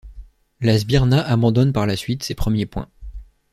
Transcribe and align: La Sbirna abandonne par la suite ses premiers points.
La 0.61 0.79
Sbirna 0.79 1.21
abandonne 1.23 1.73
par 1.73 1.85
la 1.85 1.95
suite 1.95 2.23
ses 2.23 2.33
premiers 2.33 2.65
points. 2.65 2.89